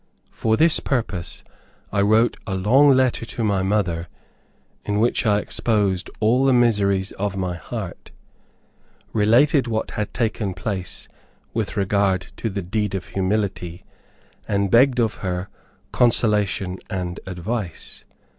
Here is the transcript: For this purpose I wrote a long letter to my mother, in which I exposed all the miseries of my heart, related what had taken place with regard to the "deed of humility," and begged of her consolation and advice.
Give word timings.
For 0.31 0.57
this 0.57 0.79
purpose 0.79 1.43
I 1.91 2.01
wrote 2.01 2.35
a 2.47 2.55
long 2.55 2.89
letter 2.95 3.23
to 3.23 3.43
my 3.43 3.61
mother, 3.61 4.07
in 4.83 4.99
which 4.99 5.27
I 5.27 5.37
exposed 5.37 6.09
all 6.19 6.43
the 6.43 6.51
miseries 6.53 7.11
of 7.19 7.37
my 7.37 7.55
heart, 7.55 8.09
related 9.13 9.67
what 9.67 9.91
had 9.91 10.11
taken 10.11 10.55
place 10.55 11.07
with 11.53 11.77
regard 11.77 12.31
to 12.37 12.49
the 12.49 12.63
"deed 12.63 12.95
of 12.95 13.09
humility," 13.09 13.83
and 14.47 14.71
begged 14.71 14.99
of 14.99 15.17
her 15.17 15.49
consolation 15.91 16.79
and 16.89 17.19
advice. 17.27 18.03